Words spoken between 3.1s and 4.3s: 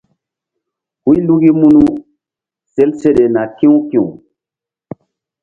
na ki̧w ki̧w.